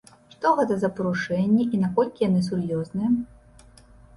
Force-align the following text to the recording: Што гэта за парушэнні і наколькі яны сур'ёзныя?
Што 0.33 0.53
гэта 0.59 0.77
за 0.83 0.89
парушэнні 0.99 1.67
і 1.75 1.81
наколькі 1.83 2.27
яны 2.29 2.41
сур'ёзныя? 2.49 3.09